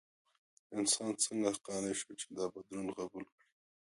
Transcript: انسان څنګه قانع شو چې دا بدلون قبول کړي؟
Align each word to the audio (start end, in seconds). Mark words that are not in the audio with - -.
انسان 0.77 1.11
څنګه 1.23 1.49
قانع 1.65 1.93
شو 1.99 2.11
چې 2.19 2.27
دا 2.37 2.45
بدلون 2.53 2.87
قبول 2.99 3.23
کړي؟ 3.33 3.45